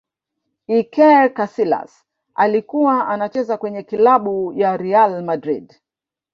iker 0.67 1.33
casilas 1.33 2.05
alikuwa 2.35 3.07
anacheza 3.07 3.57
kwenye 3.57 3.83
klabu 3.83 4.53
ya 4.53 4.77
real 4.77 5.23
madrid 5.23 5.73